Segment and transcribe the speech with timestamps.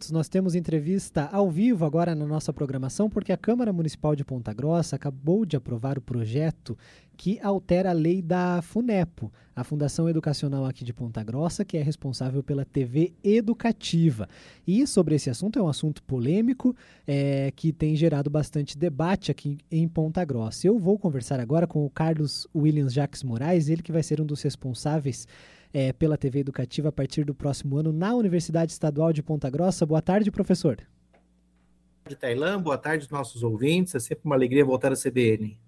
[0.00, 4.24] Projetos, nós temos entrevista ao vivo agora na nossa programação, porque a Câmara Municipal de
[4.24, 6.76] Ponta Grossa acabou de aprovar o projeto
[7.16, 11.82] que altera a lei da FUNEPO, a Fundação Educacional aqui de Ponta Grossa, que é
[11.82, 14.26] responsável pela TV educativa.
[14.66, 16.74] E sobre esse assunto, é um assunto polêmico
[17.06, 20.66] é, que tem gerado bastante debate aqui em Ponta Grossa.
[20.66, 24.26] Eu vou conversar agora com o Carlos Williams Jacques Moraes, ele que vai ser um
[24.26, 25.28] dos responsáveis
[25.72, 29.86] é, pela TV educativa a partir do próximo ano na Universidade Estadual de Ponta Grossa.
[29.86, 30.76] Boa tarde, professor.
[30.76, 30.86] Boa
[32.04, 32.60] tarde, Tailã.
[32.60, 33.94] Boa tarde, nossos ouvintes.
[33.94, 35.58] É sempre uma alegria voltar à CBN.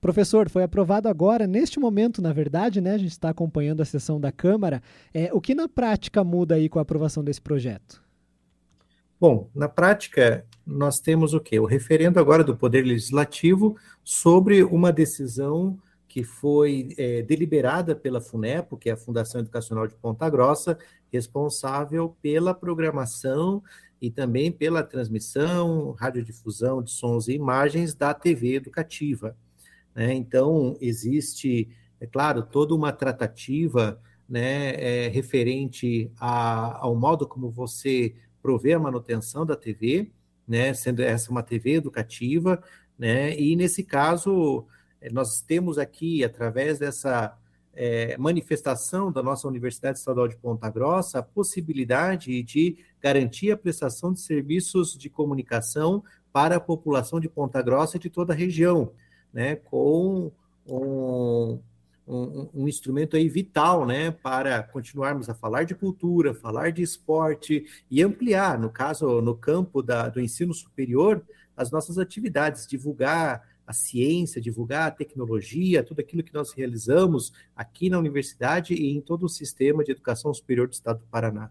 [0.00, 2.94] Professor, foi aprovado agora, neste momento, na verdade, né?
[2.94, 4.82] A gente está acompanhando a sessão da Câmara.
[5.12, 8.02] É, o que na prática muda aí com a aprovação desse projeto?
[9.20, 11.60] Bom, na prática, nós temos o quê?
[11.60, 15.78] O referendo agora do Poder Legislativo sobre uma decisão
[16.10, 20.76] que foi é, deliberada pela FUNEPO, que é a Fundação Educacional de Ponta Grossa,
[21.08, 23.62] responsável pela programação
[24.02, 29.36] e também pela transmissão, radiodifusão de sons e imagens da TV educativa.
[29.94, 30.12] Né?
[30.12, 31.68] Então, existe,
[32.00, 38.80] é claro, toda uma tratativa né, é, referente a, ao modo como você provê a
[38.80, 40.10] manutenção da TV,
[40.46, 42.60] né, sendo essa uma TV educativa,
[42.98, 44.66] né, e nesse caso
[45.10, 47.36] nós temos aqui, através dessa
[47.72, 54.12] é, manifestação da nossa Universidade Estadual de Ponta Grossa, a possibilidade de garantir a prestação
[54.12, 58.92] de serviços de comunicação para a população de Ponta Grossa e de toda a região,
[59.32, 60.30] né, com
[60.68, 61.60] um,
[62.06, 67.64] um, um, instrumento aí vital, né, para continuarmos a falar de cultura, falar de esporte
[67.90, 71.24] e ampliar, no caso, no campo da, do ensino superior,
[71.56, 77.88] as nossas atividades, divulgar a ciência, divulgar a tecnologia, tudo aquilo que nós realizamos aqui
[77.88, 81.50] na universidade e em todo o sistema de educação superior do Estado do Paraná.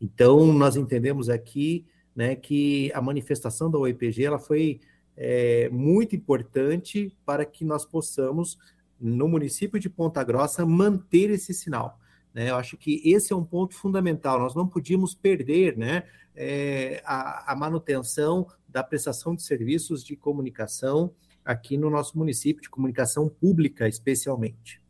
[0.00, 4.80] Então, nós entendemos aqui né, que a manifestação da UEPG ela foi
[5.16, 8.58] é, muito importante para que nós possamos,
[9.00, 11.98] no município de Ponta Grossa, manter esse sinal.
[12.32, 12.50] Né?
[12.50, 14.38] Eu acho que esse é um ponto fundamental.
[14.38, 16.04] Nós não podíamos perder né,
[16.34, 21.12] é, a, a manutenção da prestação de serviços de comunicação
[21.44, 24.83] aqui no nosso município, de comunicação pública especialmente.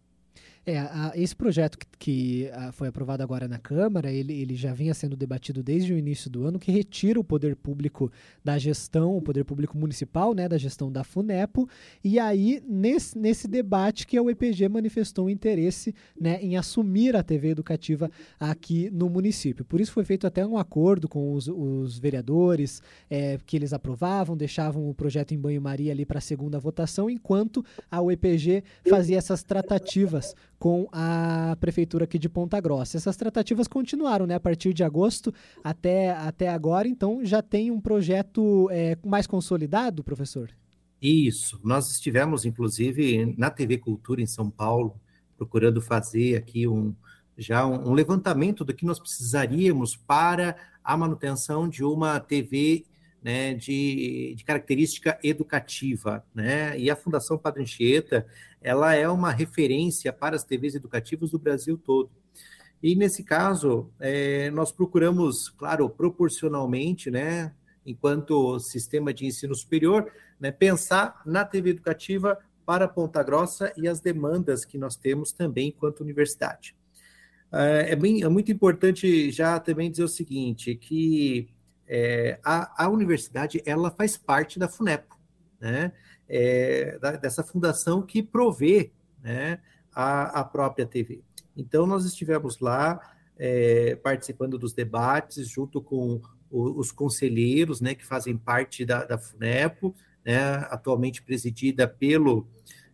[0.67, 4.73] É, a, esse projeto que, que a, foi aprovado agora na Câmara, ele, ele já
[4.73, 8.11] vinha sendo debatido desde o início do ano, que retira o poder público
[8.43, 11.69] da gestão, o poder público municipal, né, da gestão da FUNEPO,
[12.03, 17.23] e aí nesse, nesse debate que a UEPG manifestou um interesse né, em assumir a
[17.23, 18.11] TV educativa
[18.41, 19.65] aqui no município.
[19.65, 24.37] Por isso foi feito até um acordo com os, os vereadores, é, que eles aprovavam,
[24.37, 29.43] deixavam o projeto em banho-maria ali para a segunda votação, enquanto a UEPG fazia essas
[29.43, 32.97] tratativas com a prefeitura aqui de Ponta Grossa.
[32.97, 35.31] Essas tratativas continuaram, né, a partir de agosto
[35.63, 40.51] até, até agora, então já tem um projeto é, mais consolidado, professor?
[41.03, 44.99] Isso, nós estivemos, inclusive, na TV Cultura em São Paulo,
[45.37, 46.95] procurando fazer aqui um,
[47.37, 52.87] já um, um levantamento do que nós precisaríamos para a manutenção de uma TV
[53.25, 56.79] né, de, de, característica educativa, né?
[56.79, 58.27] E a Fundação Padre Anchieta,
[58.61, 62.11] ela é uma referência para as TVs educativas do Brasil todo.
[62.83, 67.55] E nesse caso, é, nós procuramos, claro, proporcionalmente, né,
[67.87, 74.01] enquanto sistema de ensino superior, né, pensar na TV educativa para Ponta Grossa e as
[74.01, 76.77] demandas que nós temos também enquanto universidade.
[77.51, 81.49] É, é, bem, é muito importante já também dizer o seguinte, que
[81.87, 85.19] é, a, a, universidade ela faz parte da FUNEPO,
[85.61, 85.93] né?
[86.27, 89.61] É, da, dessa fundação que provê né,
[89.95, 91.23] a, a, própria TV.
[91.55, 92.99] Então, nós estivemos lá
[93.37, 99.19] é, participando dos debates, junto com o, os conselheiros né, que fazem parte da, da
[99.19, 100.41] FUNEPO, né,
[100.71, 102.49] atualmente presidida pelo,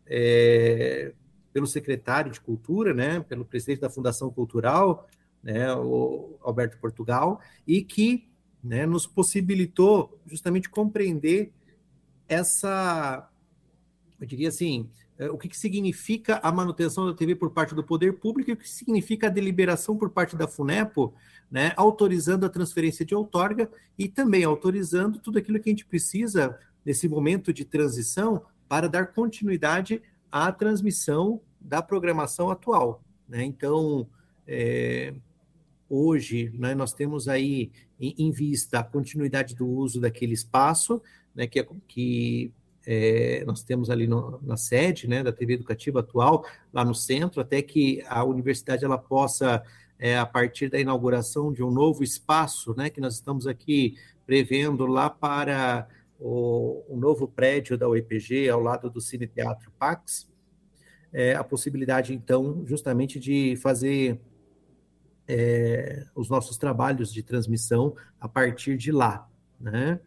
[0.06, 1.12] é,
[1.52, 5.06] pelo secretário de Cultura, né, pelo presidente da Fundação Cultural,
[5.42, 8.29] né, o Alberto Portugal, e que
[8.62, 11.52] né, nos possibilitou justamente compreender
[12.28, 13.28] essa,
[14.20, 14.88] eu diria assim,
[15.18, 18.52] é, o que, que, significa a manutenção da TV por parte do poder público e
[18.54, 21.12] o que significa a deliberação por parte da FUNEPO,
[21.50, 26.58] né, autorizando a transferência de outorga e também autorizando tudo aquilo que a gente precisa
[26.84, 30.00] nesse momento de transição para dar continuidade
[30.30, 33.02] à transmissão da programação atual.
[33.28, 33.44] Né?
[33.44, 34.08] Então,
[34.46, 35.12] é,
[35.88, 37.70] hoje né, nós temos aí
[38.00, 41.02] em, vista a continuidade do uso daquele espaço,
[41.34, 42.52] né, que, é, que
[42.86, 47.40] é, nós temos ali no, na sede né, da TV educativa atual, lá no centro,
[47.40, 49.62] até que a universidade ela possa
[49.98, 54.86] é, a partir da inauguração de um novo espaço, né, que nós estamos aqui prevendo
[54.86, 55.86] lá para
[56.18, 60.28] o, o novo prédio da UEPG, ao lado do Cine Teatro Pax,
[61.12, 64.18] é, a possibilidade, então, justamente de fazer
[65.32, 69.28] é, os nossos trabalhos de transmissão a partir de lá.
[69.60, 70.00] Né?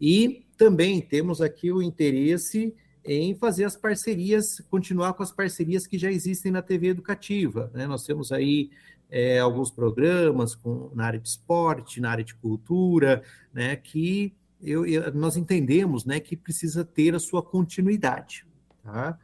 [0.00, 2.74] E também temos aqui o interesse
[3.04, 7.70] em fazer as parcerias, continuar com as parcerias que já existem na TV educativa.
[7.74, 7.86] Né?
[7.86, 8.70] Nós temos aí
[9.10, 13.22] é, alguns programas com, na área de esporte, na área de cultura,
[13.52, 14.32] né, que
[14.62, 18.46] eu, eu, nós entendemos né, que precisa ter a sua continuidade.
[18.82, 19.18] Tá?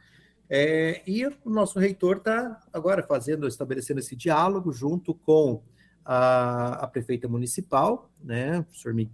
[0.49, 5.61] É, e o nosso reitor está agora fazendo, estabelecendo esse diálogo junto com
[6.05, 9.13] a, a prefeita municipal, né, professor Miguel,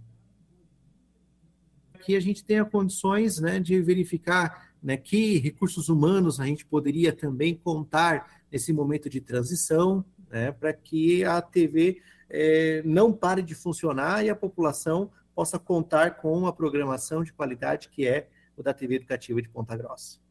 [2.04, 7.12] que a gente tenha condições né, de verificar né, que recursos humanos a gente poderia
[7.12, 12.00] também contar nesse momento de transição, né, para que a TV
[12.30, 17.88] é, não pare de funcionar e a população possa contar com uma programação de qualidade
[17.88, 20.23] que é o da TV Educativa de Ponta Grossa.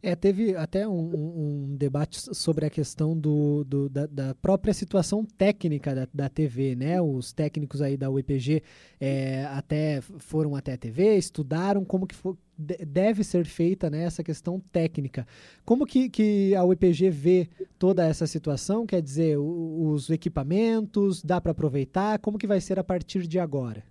[0.00, 5.24] É, teve até um, um, debate sobre a questão do, do da, da, própria situação
[5.24, 7.02] técnica da, da TV, né?
[7.02, 8.62] Os técnicos aí da UEPG
[9.00, 14.22] é, até foram até a TV, estudaram como que for, deve ser feita né, essa
[14.22, 15.26] questão técnica.
[15.64, 18.86] Como que, que a UEPG vê toda essa situação?
[18.86, 22.20] Quer dizer, os equipamentos, dá para aproveitar?
[22.20, 23.82] Como que vai ser a partir de agora?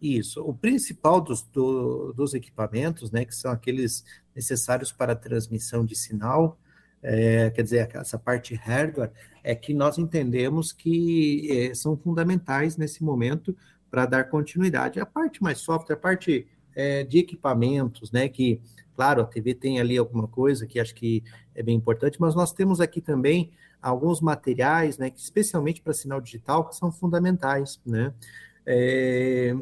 [0.00, 0.42] Isso.
[0.42, 4.04] O principal dos, do, dos equipamentos, né, que são aqueles
[4.34, 6.58] necessários para a transmissão de sinal,
[7.02, 13.04] é, quer dizer, essa parte hardware, é que nós entendemos que é, são fundamentais nesse
[13.04, 13.54] momento
[13.90, 14.98] para dar continuidade.
[14.98, 18.60] A parte mais software, a parte é, de equipamentos, né, que,
[18.96, 21.22] claro, a TV tem ali alguma coisa que acho que
[21.54, 26.20] é bem importante, mas nós temos aqui também alguns materiais, né, que especialmente para sinal
[26.20, 28.12] digital, que são fundamentais, né,
[28.66, 29.54] é,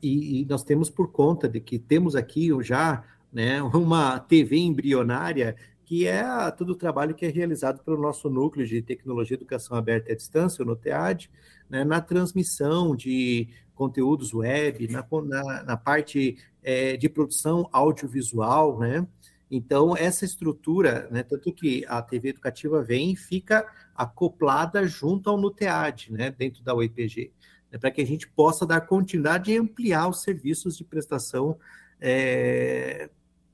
[0.00, 5.56] e, e, nós temos por conta de que temos aqui já né, uma TV embrionária
[5.84, 6.22] que é
[6.52, 10.62] todo o trabalho que é realizado pelo nosso núcleo de tecnologia educação aberta à distância,
[10.62, 11.28] o NOTEAD,
[11.68, 19.04] né, na transmissão de conteúdos web, na, na, na parte é, de produção audiovisual, né?
[19.50, 25.36] Então, essa estrutura, né, tanto que a TV educativa vem e fica acoplada junto ao
[25.36, 27.32] NUTEAD, né, dentro da UEPG
[27.70, 31.58] né, para que a gente possa dar continuidade e ampliar os serviços de prestação
[32.00, 33.10] é,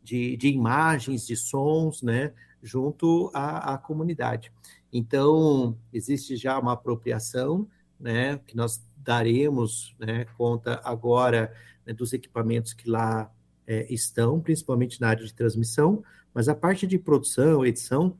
[0.06, 2.32] de, de, imagens, de sons, né,
[2.62, 4.52] junto à, à, comunidade.
[4.92, 7.66] Então, existe já uma apropriação,
[7.98, 11.52] né, que nós daremos né, conta agora
[11.84, 13.30] né, dos equipamentos que lá
[13.66, 18.16] é, estão, principalmente na área de transmissão, mas a parte de produção, edição,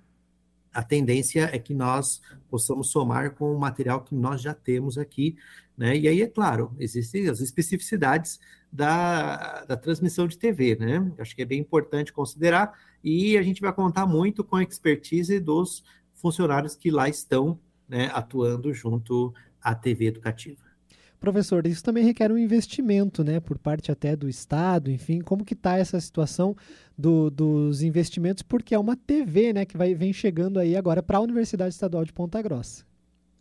[0.76, 2.20] a tendência é que nós
[2.50, 5.34] possamos somar com o material que nós já temos aqui,
[5.75, 5.96] né?
[5.96, 8.38] E aí, é claro, existem as especificidades
[8.70, 11.11] da, da transmissão de TV, né?
[11.19, 15.40] Acho que é bem importante considerar, e a gente vai contar muito com a expertise
[15.40, 15.82] dos
[16.14, 17.58] funcionários que lá estão
[17.88, 19.32] né, atuando junto
[19.62, 20.66] à TV educativa.
[21.26, 25.55] Professor, isso também requer um investimento, né, por parte até do Estado, enfim, como que
[25.55, 26.55] está essa situação
[26.96, 31.19] do, dos investimentos, porque é uma TV, né, que vai, vem chegando aí agora para
[31.19, 32.84] a Universidade Estadual de Ponta Grossa.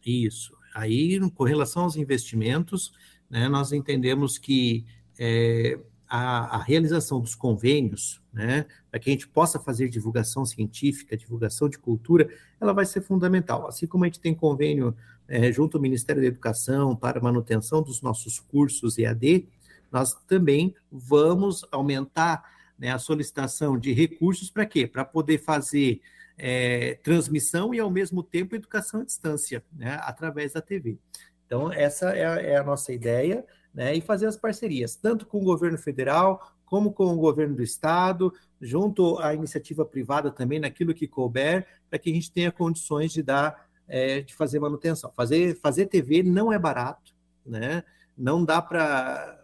[0.03, 0.51] Isso.
[0.73, 2.91] Aí, com relação aos investimentos,
[3.29, 4.83] né, nós entendemos que
[5.19, 5.77] é,
[6.09, 11.69] a, a, realização dos convênios, né, para que a gente possa fazer divulgação científica, divulgação
[11.69, 12.27] de cultura,
[12.59, 13.67] ela vai ser fundamental.
[13.67, 14.95] Assim como a gente tem convênio
[15.27, 19.47] é, junto ao Ministério da Educação para manutenção dos nossos cursos EAD,
[19.91, 22.43] nós também vamos aumentar
[22.77, 24.85] né, a solicitação de recursos para quê?
[24.85, 26.01] Para poder fazer
[26.37, 30.97] é, transmissão e, ao mesmo tempo, educação à distância, né, através da TV.
[31.45, 35.39] Então, essa é a, é a nossa ideia, né, e fazer as parcerias, tanto com
[35.39, 40.93] o governo federal, como com o governo do estado, junto à iniciativa privada também, naquilo
[40.93, 45.11] que couber, para que a gente tenha condições de dar é, de fazer manutenção.
[45.15, 47.13] Fazer, fazer TV não é barato,
[47.45, 47.83] né?
[48.17, 49.43] Não dá para,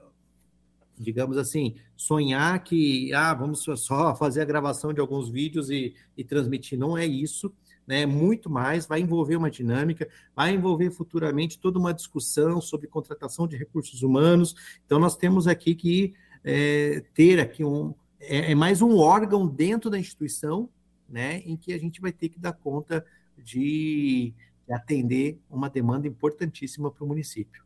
[0.98, 6.24] digamos assim, sonhar que ah, vamos só fazer a gravação de alguns vídeos e, e
[6.24, 6.77] transmitir.
[6.77, 7.53] Não é isso.
[7.88, 13.48] Né, muito mais, vai envolver uma dinâmica, vai envolver futuramente toda uma discussão sobre contratação
[13.48, 14.55] de recursos humanos.
[14.86, 17.93] Então, nós temos aqui que é, ter aqui um.
[18.19, 20.69] É, é, mais um órgão dentro da instituição,
[21.10, 23.03] né, em que a gente vai ter que dar conta
[23.41, 24.33] de,
[24.67, 27.63] de atender uma demanda importantíssima para o município.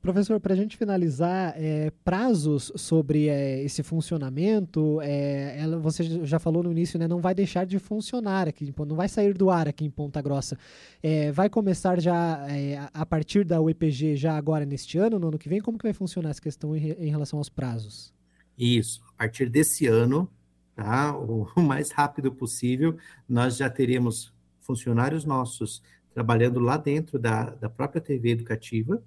[0.00, 6.38] Professor, para a gente finalizar, é, prazos sobre é, esse funcionamento, é, ela, você já
[6.38, 9.68] falou no início, né, não vai deixar de funcionar aqui, não vai sair do ar
[9.68, 10.56] aqui em Ponta Grossa.
[11.02, 15.38] É, vai começar já é, a partir da UEPG já agora neste ano, no ano
[15.38, 15.60] que vem?
[15.60, 18.10] Como que vai funcionar essa questão em, em relação aos prazos?
[18.56, 20.30] Isso, a partir desse ano,
[20.74, 22.96] tá, o mais rápido possível,
[23.28, 24.32] nós já teremos
[24.70, 25.82] funcionários nossos
[26.14, 29.02] trabalhando lá dentro da, da própria TV educativa,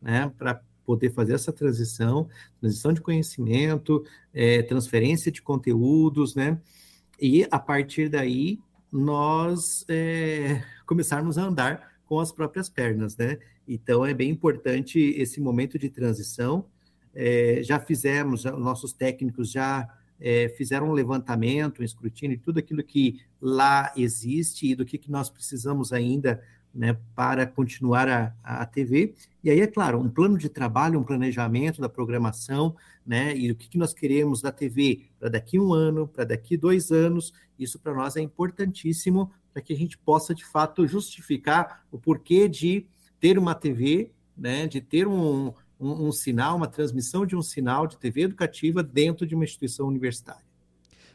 [0.00, 2.28] né, para poder fazer essa transição,
[2.60, 6.60] transição de conhecimento, é, transferência de conteúdos, né,
[7.18, 8.60] e a partir daí
[8.92, 13.38] nós é, começarmos a andar com as próprias pernas, né?
[13.66, 16.66] Então é bem importante esse momento de transição.
[17.12, 19.88] É, já fizemos, já, nossos técnicos já
[20.20, 25.10] é, fizeram um levantamento, um escrutínio tudo aquilo que lá existe e do que, que
[25.10, 26.42] nós precisamos ainda
[26.76, 29.14] né, para continuar a, a TV.
[29.42, 33.56] E aí, é claro, um plano de trabalho, um planejamento da programação, né, e o
[33.56, 37.78] que, que nós queremos da TV para daqui um ano, para daqui dois anos, isso
[37.78, 42.86] para nós é importantíssimo para que a gente possa, de fato, justificar o porquê de
[43.18, 47.86] ter uma TV, né, de ter um, um, um sinal, uma transmissão de um sinal
[47.86, 50.44] de TV educativa dentro de uma instituição universitária.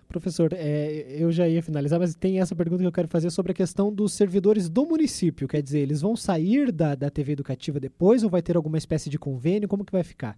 [0.07, 3.53] Professor, é, eu já ia finalizar, mas tem essa pergunta que eu quero fazer sobre
[3.53, 5.47] a questão dos servidores do município.
[5.47, 9.09] Quer dizer, eles vão sair da, da TV educativa depois ou vai ter alguma espécie
[9.09, 9.69] de convênio?
[9.69, 10.37] Como que vai ficar?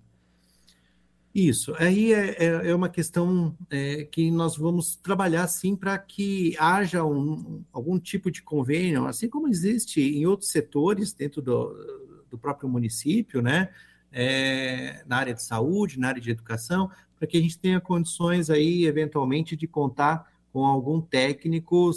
[1.33, 6.55] Isso, aí é, é, é uma questão é, que nós vamos trabalhar sim para que
[6.59, 11.73] haja um, algum tipo de convênio, assim como existe em outros setores dentro do,
[12.29, 13.69] do próprio município, né?
[14.15, 18.49] É, na área de saúde, na área de educação, para que a gente tenha condições
[18.49, 21.89] aí, eventualmente, de contar com algum técnico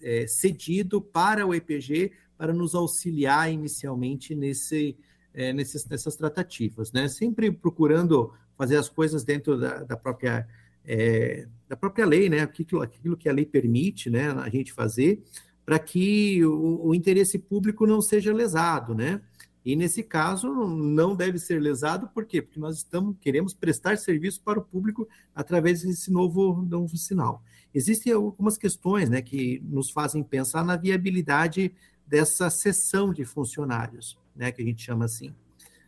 [0.00, 4.96] é, cedido para o EPG para nos auxiliar inicialmente nesse,
[5.34, 7.08] é, nesses, nessas tratativas, né?
[7.08, 10.46] Sempre procurando fazer as coisas dentro da, da própria
[10.84, 12.40] é, da própria lei, né?
[12.40, 14.30] Aquilo, aquilo que a lei permite, né?
[14.30, 15.22] A gente fazer
[15.64, 19.20] para que o, o interesse público não seja lesado, né?
[19.66, 22.40] E nesse caso não deve ser lesado, por quê?
[22.40, 27.42] Porque nós estamos queremos prestar serviço para o público através desse novo, novo sinal.
[27.74, 31.74] Existem algumas questões né, que nos fazem pensar na viabilidade
[32.06, 35.34] dessa sessão de funcionários, né, que a gente chama assim.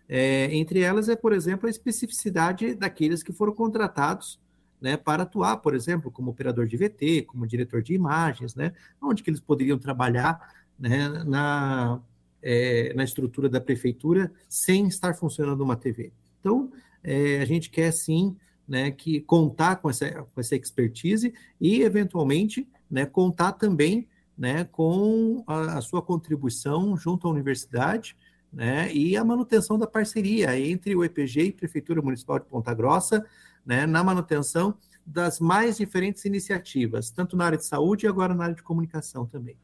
[0.08, 4.40] É, entre elas é, por exemplo, a especificidade daqueles que foram contratados
[4.80, 9.22] né, para atuar, por exemplo, como operador de VT, como diretor de imagens, né, onde
[9.22, 12.00] que eles poderiam trabalhar né, na,
[12.42, 16.12] é, na estrutura da prefeitura sem estar funcionando uma TV.
[16.40, 16.70] Então,
[17.02, 22.68] é, a gente quer sim né, que contar com essa, com essa expertise e, eventualmente,
[22.90, 28.16] né, contar também né, com a, a, sua contribuição junto à universidade
[28.52, 33.24] né, e a manutenção da parceria entre o EPG e Prefeitura Municipal de Ponta Grossa
[33.64, 38.44] né, na manutenção das mais diferentes iniciativas, tanto na área de saúde e agora na
[38.44, 39.56] área de comunicação também.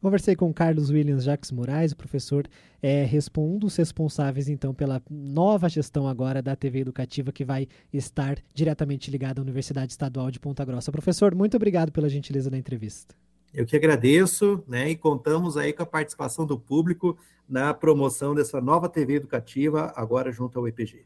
[0.00, 2.48] Conversei com Carlos Williams Jacques Moraes, o professor
[2.82, 8.38] é um dos responsáveis, então, pela nova gestão agora da TV Educativa, que vai estar
[8.54, 10.90] diretamente ligada à Universidade Estadual de Ponta Grossa.
[10.90, 13.14] Professor, muito obrigado pela gentileza da entrevista.
[13.52, 18.58] Eu que agradeço, né, e contamos aí com a participação do público na promoção dessa
[18.58, 21.04] nova TV educativa, agora junto ao EPG.